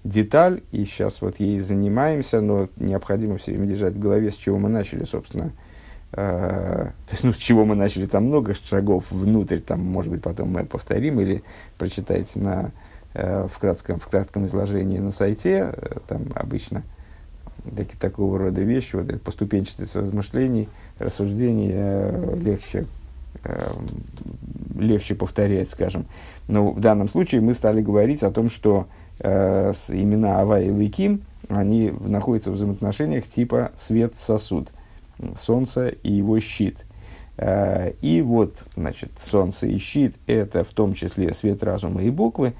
[0.08, 4.58] деталь, и сейчас вот ей занимаемся, но необходимо все время держать в голове, с чего
[4.58, 5.52] мы начали, собственно,
[6.12, 10.50] то есть, ну, с чего мы начали, там много шагов внутрь, там, может быть, потом
[10.50, 11.42] мы повторим или
[11.78, 12.70] прочитайте на,
[13.12, 16.84] э, в, кратком, в кратком изложении на сайте, э, там обычно
[17.64, 22.86] такие, такого рода вещи, вот эта поступенчатость размышлений, рассуждений э, легче,
[24.74, 26.06] легче повторять, скажем.
[26.48, 28.86] Но в данном случае мы стали говорить о том, что
[29.18, 34.70] э, имена Ава и Лыким, они находятся в взаимоотношениях типа свет-сосуд
[35.38, 36.78] Солнце и его щит.
[37.36, 42.54] Э, и вот, значит, Солнце и щит– это в том числе свет разума и буквы,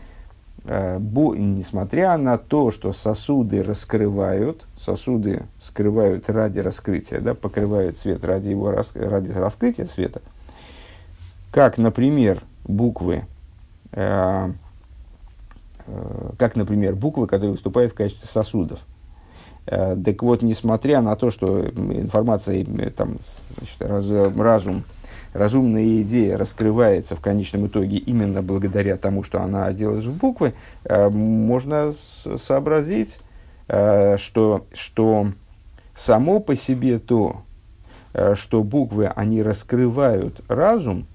[0.64, 8.50] э, несмотря на то, что сосуды раскрывают, сосуды скрывают ради раскрытия, да, покрывают свет ради,
[8.50, 10.20] его, ради раскрытия света,
[11.50, 13.24] как, например, буквы,
[13.92, 14.52] э,
[16.38, 18.80] как, например, буквы, которые выступают в качестве сосудов–
[19.66, 23.16] Э, так вот, несмотря на то, что информация, э, там,
[23.56, 24.84] значит, раз, разум,
[25.32, 31.08] разумная идея раскрывается в конечном итоге именно благодаря тому, что она оделась в буквы, э,
[31.08, 31.94] можно
[32.38, 33.18] сообразить,
[33.68, 35.32] что, что
[35.92, 37.42] само по себе то,
[38.34, 41.08] что буквы, они раскрывают разум,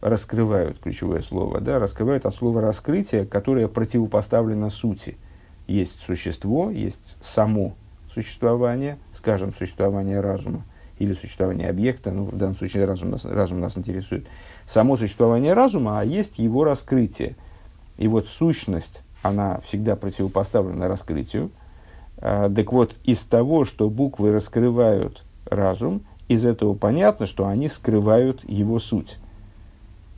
[0.00, 5.16] раскрывают, ключевое слово, да, раскрывают от слова раскрытие, которое противопоставлено сути.
[5.66, 7.74] Есть существо, есть само
[8.12, 10.64] существования, скажем, существование разума
[10.98, 14.26] или существование объекта, ну, в данном случае разум нас, разум нас интересует,
[14.66, 17.36] само существование разума, а есть его раскрытие.
[17.98, 21.50] И вот сущность, она всегда противопоставлена раскрытию.
[22.18, 28.48] А, так вот, из того, что буквы раскрывают разум, из этого понятно, что они скрывают
[28.48, 29.18] его суть.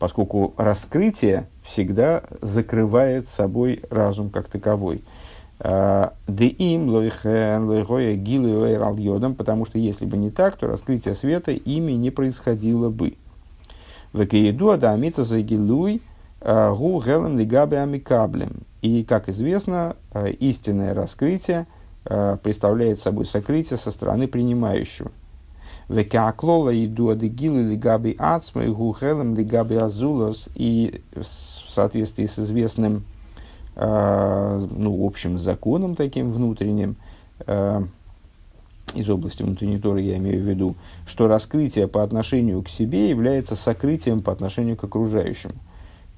[0.00, 5.04] Поскольку раскрытие всегда закрывает собой разум как таковой.
[5.60, 6.88] А, Де им
[8.16, 13.18] гилу потому что если бы не так, то раскрытие света ими не происходило бы.
[14.14, 16.00] Векееду адамита загилуй
[16.40, 18.62] а, гу гелем лигаби амикаблем.
[18.80, 21.66] И, как известно, а, истинное раскрытие
[22.42, 25.12] представляет собой сокрытие со стороны принимающего.
[25.90, 30.48] Векеаклола иду адегилу лигаби ацма и гу гелем лигаби азулос.
[30.54, 33.04] И в соответствии с известным
[33.76, 36.96] ну, общим законом таким внутренним,
[38.94, 40.76] из области внутренней торы я имею в виду,
[41.06, 45.52] что раскрытие по отношению к себе является сокрытием по отношению к окружающим.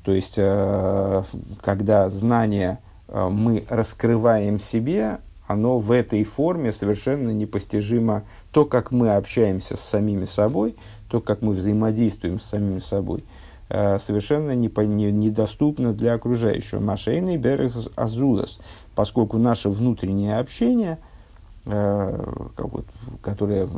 [0.04, 1.22] То есть, э,
[1.60, 8.24] когда знание мы раскрываем себе, оно в этой форме совершенно непостижимо.
[8.52, 10.76] То, как мы общаемся с самими собой,
[11.08, 13.24] то, как мы взаимодействуем с самими собой,
[13.68, 16.80] э, совершенно не, не, недоступно для окружающего.
[16.80, 18.58] Машейный берег азулас,
[18.94, 20.98] поскольку наше внутреннее общение–
[21.64, 22.48] Э,
[23.22, 23.68] которая,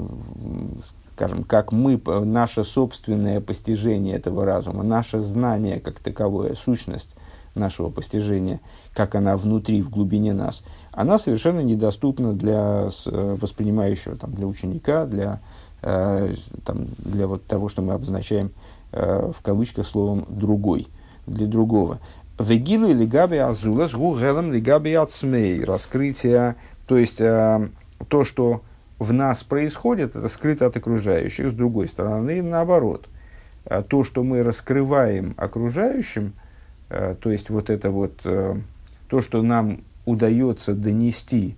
[1.14, 7.14] скажем, как мы, наше собственное постижение этого разума, наше знание как таковое, сущность
[7.54, 8.60] нашего постижения,
[8.94, 15.06] как она внутри, в глубине нас, она совершенно недоступна для э, воспринимающего, там, для ученика,
[15.06, 15.40] для,
[15.82, 18.50] э, там, для вот того, что мы обозначаем
[18.92, 20.86] в кавычках словом «другой»,
[21.26, 21.98] для другого.
[22.38, 25.64] Вегилу или габи азулас гу гелем ли габи ацмей.
[25.64, 26.54] Раскрытие
[26.86, 27.68] то есть, э,
[28.08, 28.62] то, что
[28.98, 31.48] в нас происходит, это скрыто от окружающих.
[31.48, 33.08] С другой стороны, наоборот.
[33.64, 36.34] Э, то, что мы раскрываем окружающим,
[36.90, 38.56] э, то есть вот это вот, э,
[39.08, 41.56] то, что нам удается донести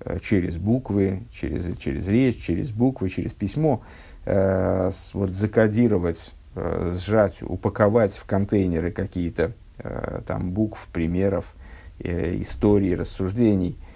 [0.00, 3.82] э, через буквы, через, через речь, через буквы, через письмо,
[4.24, 11.54] э, вот закодировать, э, сжать, упаковать в контейнеры какие-то э, там букв, примеров,
[11.98, 13.76] э, историй, рассуждений–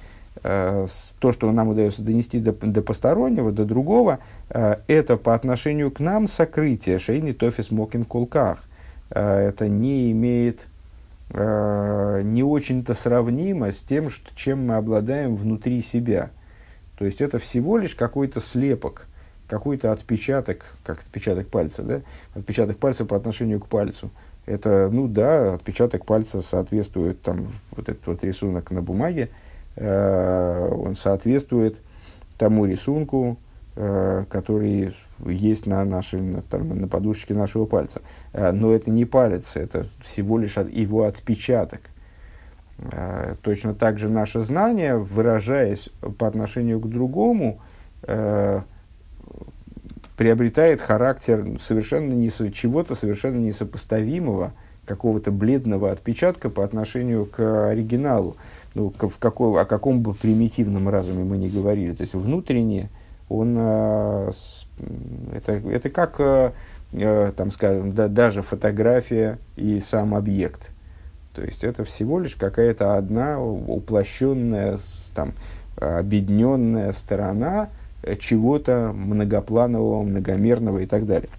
[0.42, 0.86] Э,
[1.18, 6.00] то, что нам удается донести до, до постороннего, до другого, э, это по отношению к
[6.00, 8.64] нам сокрытие шейни тофис мокин кулках.
[9.10, 10.60] Э, это не имеет,
[11.32, 16.30] не очень-то сравнимо с тем, что, чем мы обладаем внутри себя.
[16.98, 19.06] То есть это всего лишь какой-то слепок,
[19.46, 22.00] какой-то отпечаток, как отпечаток пальца, да?
[22.34, 24.10] Отпечаток пальца по отношению к пальцу.
[24.44, 29.30] Это, ну да, отпечаток пальца соответствует там вот этот вот рисунок на бумаге,
[29.76, 31.78] Э, он соответствует
[32.36, 33.38] тому рисунку,
[33.76, 34.94] э, который
[35.26, 38.02] есть на, нашей, на, там, на подушечке нашего пальца.
[38.32, 41.80] Э, но это не палец, это всего лишь его отпечаток.
[43.42, 47.60] Точно так же наше знание, выражаясь по отношению к другому,
[50.16, 54.54] приобретает характер совершенно не, чего-то совершенно несопоставимого,
[54.86, 58.38] какого-то бледного отпечатка по отношению к оригиналу
[58.74, 62.88] ну, в какой, о каком бы примитивном разуме мы не говорили, то есть внутренне
[63.28, 64.30] он, э,
[65.34, 66.52] это, это как, э,
[66.92, 70.70] э, там, скажем, да, даже фотография и сам объект.
[71.34, 74.78] То есть это всего лишь какая-то одна уплощенная,
[75.14, 75.32] там,
[75.76, 77.68] объединенная сторона
[78.18, 81.30] чего-то многопланового, многомерного и так далее.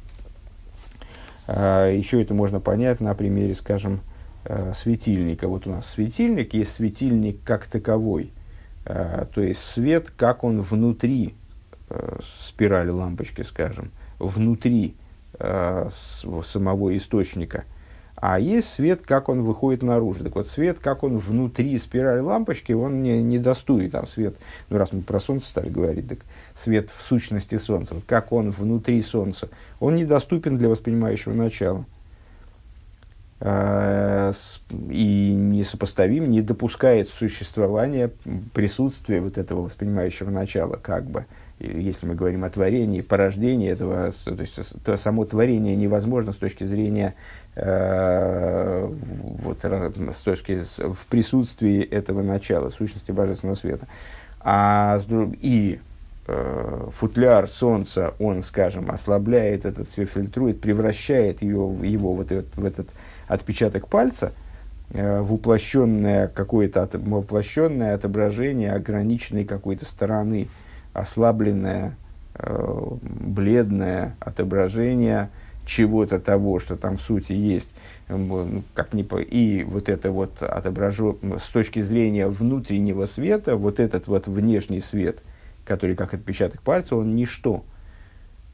[1.47, 4.01] А, еще это можно понять на примере, скажем,
[4.45, 5.47] э, светильника.
[5.47, 8.32] Вот у нас светильник, есть светильник как таковой,
[8.86, 11.36] э, то есть свет, как он внутри
[11.91, 14.95] э, спирали лампочки, скажем, внутри
[15.39, 15.89] э,
[16.45, 17.65] самого источника.
[18.15, 20.23] А есть свет, как он выходит наружу.
[20.23, 23.89] Так вот, свет, как он внутри спирали лампочки, он не, недоступен.
[23.89, 24.36] Там свет,
[24.69, 26.19] ну раз мы про солнце стали говорить, так
[26.56, 29.49] свет в сущности солнца, вот как он внутри солнца,
[29.80, 31.86] он недоступен для воспринимающего начала.
[33.39, 34.34] Э,
[34.91, 38.12] и несопоставим, не допускает существования
[38.54, 41.25] присутствия вот этого воспринимающего начала, как бы,
[41.62, 46.63] если мы говорим о творении, порождении этого, то есть то само творение невозможно с точки
[46.63, 47.13] зрения
[47.56, 48.89] э,
[49.43, 53.88] вот, с точки в присутствии этого начала, сущности божественного света.
[54.39, 54.99] А
[55.41, 55.80] и
[56.28, 62.66] э, футляр солнца, он, скажем, ослабляет этот свет, фильтрует, превращает его, его вот этот, в
[62.66, 62.88] этот
[63.28, 64.32] отпечаток пальца
[64.93, 70.47] э, в уплощенное какое-то воплощенное отображение ограниченной какой-то стороны,
[70.93, 71.95] ослабленное,
[72.35, 75.29] э, бледное отображение
[75.65, 77.69] чего-то того, что там в сути есть,
[78.09, 79.21] ну, как не по...
[79.21, 85.19] и вот это вот отображено с точки зрения внутреннего света, вот этот вот внешний свет,
[85.65, 87.63] который как отпечаток пальца, он ничто,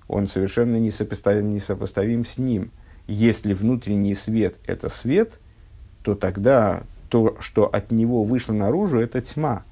[0.08, 2.72] он совершенно несопоставим, несопоставим с ним–
[3.08, 5.40] Если внутренний свет– это свет,
[6.04, 9.64] то тогда то, что от него вышло наружу, это тьма.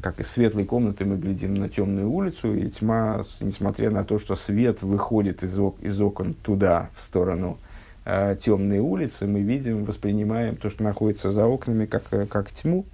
[0.00, 4.36] Как из светлой комнаты мы глядим на темную улицу, и тьма, несмотря на то, что
[4.36, 7.58] свет выходит из, ок- из окон туда, в сторону
[8.04, 12.84] э, темной улицы, мы видим, воспринимаем то, что находится за окнами, как, э, как тьму.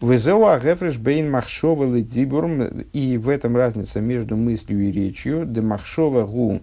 [0.00, 6.26] Везеуа гефреш бейн махшова дибурм, и в этом разница между мыслью и речью, де махшова
[6.26, 6.60] гу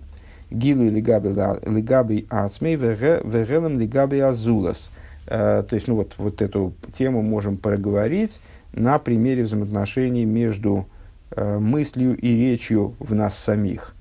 [0.51, 4.91] гилу лигаби ацмей вегелем лигаби азулас.
[5.25, 8.41] Э, то есть, ну вот, вот эту тему можем проговорить
[8.73, 10.87] на примере взаимоотношений между
[11.31, 13.95] э, мыслью и речью в нас самих.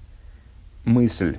[0.85, 1.39] Мысль,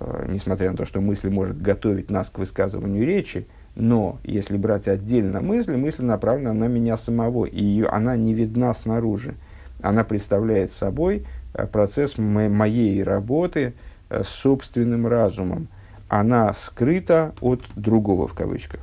[0.00, 4.88] э, несмотря на то, что мысль может готовить нас к высказыванию речи, но если брать
[4.88, 9.34] отдельно мысль, мысль направлена на меня самого, и ее, она не видна снаружи.
[9.82, 13.74] Она представляет собой э, процесс моей работы
[14.08, 15.68] с собственным разумом.
[16.08, 18.80] Она скрыта от другого в кавычках.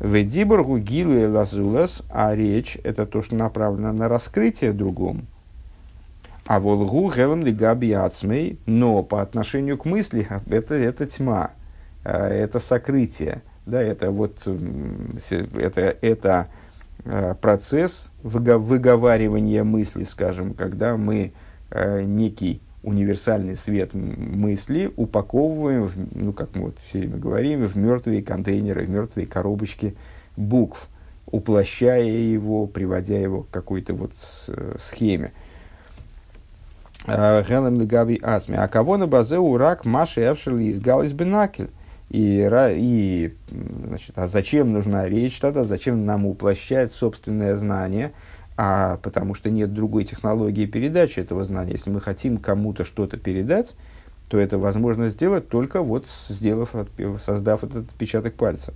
[0.00, 5.22] Ведиборгу гилу и лазулас, а речь– это то, что направлено на раскрытие другому.
[6.46, 11.52] А волгу гелем лигаби ацмей, но по отношению к мысли это, это тьма,
[12.04, 16.48] э, это сокрытие– да, это вот это, это
[17.04, 21.32] э, процесс выговаривания мысли, скажем, когда мы
[21.70, 27.76] э, некий универсальный свет мысли упаковываем, в, ну, как мы вот все время говорим, в
[27.76, 29.94] мертвые контейнеры, в мертвые коробочки
[30.36, 30.88] букв,
[31.26, 34.12] уплощая его, приводя его к какой-то вот
[34.48, 35.32] э, схеме.
[37.06, 38.56] Гелем легави асми.
[38.56, 41.70] А кого на базе урак маши эвшели из галис бенакель.
[42.10, 43.34] И, и
[43.86, 48.12] значит, а зачем нужна речь тогда, зачем нам уплощать собственное знание,
[48.62, 51.72] а потому что нет другой технологии передачи этого знания.
[51.72, 53.74] Если мы хотим кому-то что-то передать,
[54.28, 56.74] то это возможно сделать только вот сделав,
[57.24, 58.74] создав этот отпечаток пальца.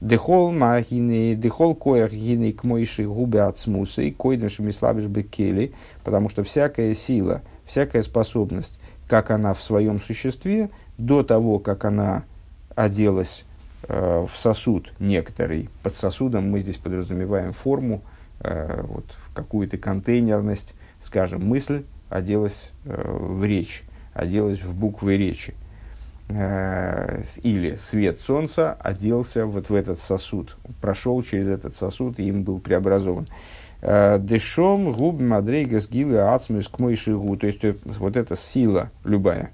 [0.00, 6.28] Дехол махины, дехол коях гины к моиши губы от смуса и койдем шмислабиш бекели, потому
[6.28, 12.24] что всякая сила, всякая способность, как она в своем существе, до того, как она
[12.74, 13.44] оделась
[13.86, 15.68] э, в сосуд некоторый.
[15.84, 18.02] Под сосудом мы здесь подразумеваем форму,
[18.44, 23.82] э, вот, какую-то контейнерность, скажем, мысль оделась э, в речь,
[24.12, 25.54] оделась в буквы речи.
[26.28, 32.44] Э, или свет солнца оделся вот в этот сосуд, прошел через этот сосуд и им
[32.44, 33.26] был преобразован.
[33.82, 37.36] Дешом губ мадрейгас гилы ацмюс к шигу.
[37.36, 39.50] То есть, вот эта сила любая,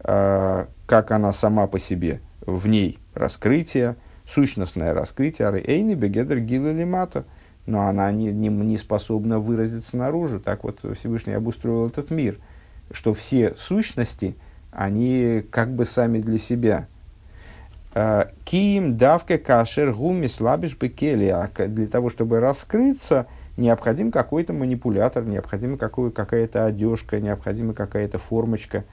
[0.00, 7.24] как она сама по себе– в ней раскрытие, сущностное раскрытие, эйни бегедер гила лимата,
[7.66, 10.40] но она не, не, не способна выразиться наружу.
[10.40, 12.38] Так вот Всевышний обустроил этот мир,
[12.90, 14.36] что все сущности,
[14.70, 16.86] они как бы сами для себя.
[17.94, 21.26] А, Киим давка кашер гуми слабиш бекели.
[21.26, 28.84] А для того, чтобы раскрыться, необходим какой-то манипулятор, необходима какая-то одежка, необходима какая-то формочка,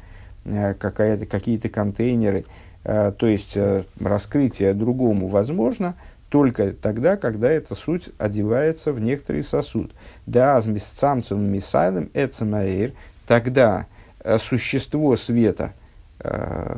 [0.46, 2.46] э, какая-то, какие-то контейнеры.
[2.86, 5.96] Э, то есть э, раскрытие другому возможно
[6.34, 9.92] только тогда, когда эта суть одевается в некоторый сосуд.
[10.26, 12.94] Да, с мисцамцем мисайлем эцемаэр,
[13.28, 13.86] тогда
[14.24, 15.74] э, существо света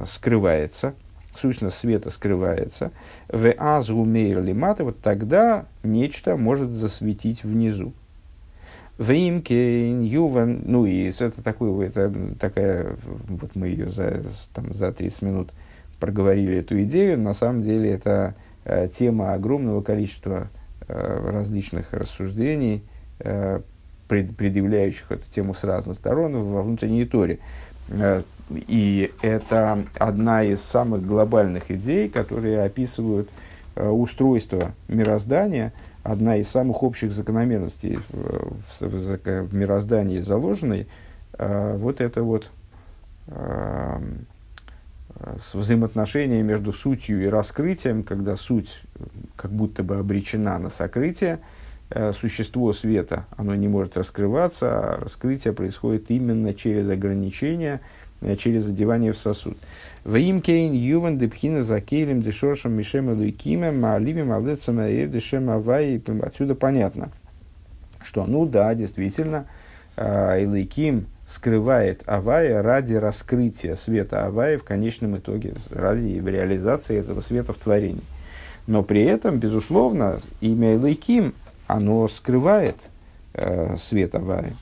[0.07, 0.93] скрывается,
[1.35, 2.91] сущность света скрывается,
[3.29, 7.93] в азумейр лимата, вот тогда нечто может засветить внизу.
[8.97, 14.21] В имке юван, ну и это такой, это такая, вот мы ее за,
[14.53, 15.53] там, за 30 минут
[16.01, 17.19] проговорили эту идею.
[17.19, 18.44] На самом деле это э,
[18.97, 20.49] тема огромного количества
[20.87, 22.83] э, различных рассуждений,
[23.19, 23.61] э,
[24.07, 27.39] пред, предъявляющих эту тему с разных сторон во внутренней торе.
[27.89, 33.29] Э, и это одна из самых глобальных идей, которые описывают
[33.75, 40.87] э, устройство мироздания, одна из самых общих закономерностей в, в, в, мироздании заложенной.
[41.37, 42.51] Э, вот это вот
[43.27, 43.99] э,
[45.37, 49.03] с взаимоотношения между сутью и раскрытием, когда суть э,
[49.35, 51.39] как будто бы обречена на сокрытие,
[51.89, 57.79] э, существо света, оно не может раскрываться, а раскрытие происходит именно через ограничения,
[58.21, 59.57] э, через одевание в сосуд.
[60.03, 66.01] Ваим кейн юван депхина за кейлем дешоршем мишем луикимем маалимем алецам аир дешем авай.
[66.21, 67.09] Отсюда понятно,
[68.03, 69.45] что, ну да, действительно,
[69.97, 77.57] Илайким скрывает Авая ради раскрытия света Авая в конечном итоге, ради реализации этого света в
[77.57, 78.03] творении.
[78.67, 81.33] Но при этом, безусловно, имя Элайким,
[81.67, 82.89] оно скрывает
[83.33, 84.53] э, свет Авая.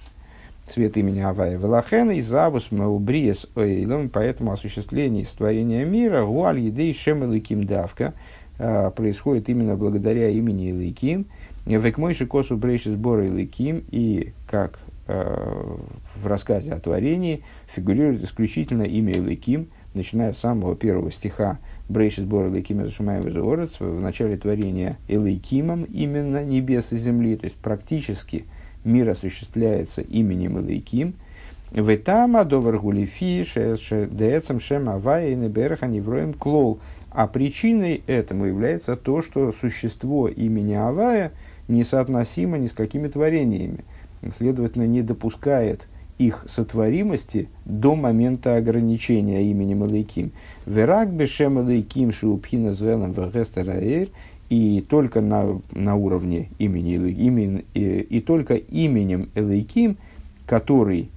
[0.65, 7.23] цвет имени Авая Велахен и Завус Маубриес Оэйлом, поэтому осуществление творения мира Гуаль Едей Шем
[7.23, 8.13] Элыким Давка
[8.59, 11.25] а, происходит именно благодаря имени Элыким,
[11.65, 19.69] Векмойши Косу Брейши Сбора Элыким, и как в рассказе о творении фигурирует исключительно имя Элыким,
[19.93, 26.93] начиная с самого первого стиха Брейши Сбора Элыким Зашумаем в начале творения Элыкимом, именно небес
[26.93, 28.45] и земли, то есть практически–
[28.83, 31.15] мир осуществляется именем Илайким,
[31.71, 33.43] Ветама довар гулифи
[34.05, 36.79] децам шем авая и небераха невроем клол.
[37.09, 41.31] А причиной этому является то, что существо имени Авая
[41.67, 43.85] несоотносимо ни с какими творениями.
[44.31, 50.31] Следовательно, не допускает их сотворимости до момента ограничения именем Элейким.
[50.65, 53.79] Верак бешем Элейким шиупхина звелом вегестера
[54.49, 59.97] и только на, на уровне имени имен, и, и только именем Элейким,
[60.45, 61.09] который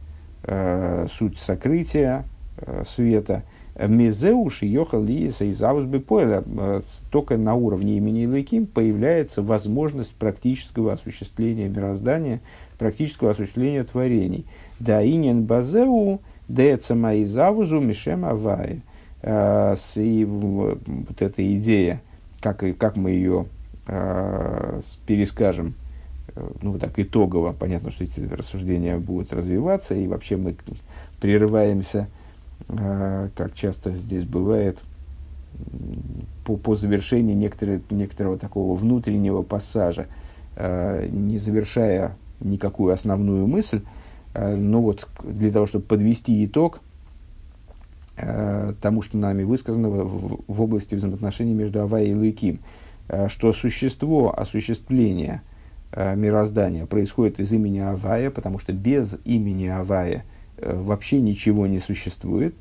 [0.45, 2.25] э, суть сокрытия
[2.57, 3.43] э, света,
[3.79, 10.15] Мезеуш и Йохал Лиеса и Завусбы Пойля, э, только на уровне имени Элейким появляется возможность
[10.15, 12.41] практического осуществления мироздания,
[12.79, 14.47] практического осуществления творений.
[14.81, 18.81] Да инин базеу децама и завузу мишем авае.
[19.21, 20.81] Э, и вот
[21.21, 22.01] эта идея
[22.41, 23.47] как, как мы ее
[23.89, 25.75] э, перескажем,
[26.61, 30.55] ну, так итогово, понятно, что эти рассуждения будут развиваться, и вообще мы
[31.19, 32.09] прерываемся,
[32.69, 34.83] как часто здесь бывает,
[36.45, 40.07] по, по завершении некоторого, некоторого такого внутреннего пассажа,
[40.57, 43.83] э, не завершая никакую основную мысль,
[44.35, 46.81] э, но вот для того, чтобы подвести итог,
[48.17, 52.61] э, тому, что нами высказано в, в области взаимоотношений между Авай и Луиким,
[53.09, 55.43] э, что существо осуществления
[55.93, 61.79] э, мироздания происходит из имени Авая, потому что без имени Авая э, вообще ничего не
[61.79, 62.55] существует.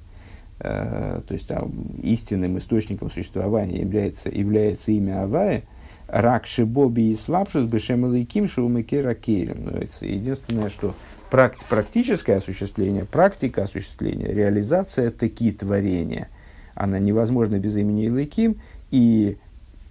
[0.59, 1.69] Э, то есть а,
[2.01, 5.63] истинным источником существования является, является имя Авая.
[6.07, 9.81] Рак Шибоби и Слабшус Бешем Луиким Шумекера Керем.
[10.01, 10.93] Единственное, что
[11.29, 16.29] практическое осуществление, практика осуществления, реализация таки творения,
[16.75, 19.37] она невозможна без имени Илыким, и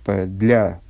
[0.07, 0.81] для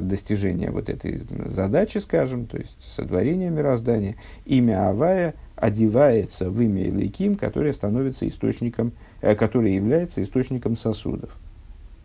[0.00, 7.36] достижения вот этой задачи, скажем, то есть сотворения мироздания, имя Авая одевается в имя Илыким,
[7.36, 11.36] которое становится источником, э, которое является источником сосудов.